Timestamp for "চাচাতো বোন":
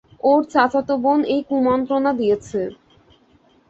0.53-1.19